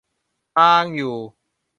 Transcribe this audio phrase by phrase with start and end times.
[0.55, 1.15] ทางอยู่